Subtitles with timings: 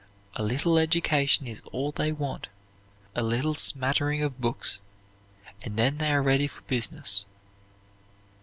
[0.33, 2.47] A little education is all they want,
[3.13, 4.79] a little smattering of books,
[5.61, 7.27] and then they are ready for business.